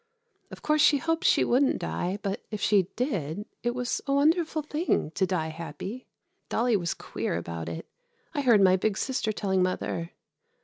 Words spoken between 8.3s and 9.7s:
I heard my big sister telling